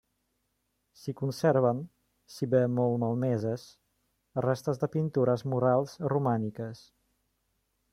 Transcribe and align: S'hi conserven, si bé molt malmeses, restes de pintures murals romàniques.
S'hi 1.01 1.13
conserven, 1.19 1.83
si 2.37 2.49
bé 2.55 2.63
molt 2.79 2.99
malmeses, 3.05 3.69
restes 4.49 4.85
de 4.85 4.93
pintures 4.99 5.49
murals 5.53 5.99
romàniques. 6.17 6.87